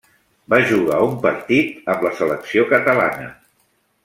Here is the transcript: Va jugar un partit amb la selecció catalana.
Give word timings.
Va 0.53 0.59
jugar 0.71 1.01
un 1.09 1.13
partit 1.27 1.93
amb 1.95 2.07
la 2.09 2.13
selecció 2.23 2.67
catalana. 2.73 3.31